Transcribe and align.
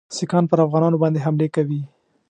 سیکهان 0.15 0.45
پر 0.49 0.59
افغانانو 0.65 1.01
باندي 1.01 1.19
حملې 1.25 1.47
کوي. 1.55 1.81